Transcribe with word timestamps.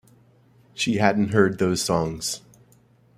She 0.73 0.95
hadn't 0.95 1.27
heard 1.27 1.59
those 1.59 1.79
songs. 1.83 2.41